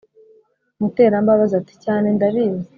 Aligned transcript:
Muterambabazi 0.79 1.53
ati"cyane 1.57 2.07
ndabizi 2.15 2.65